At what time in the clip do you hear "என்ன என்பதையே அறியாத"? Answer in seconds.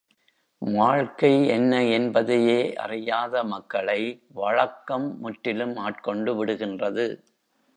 1.47-3.43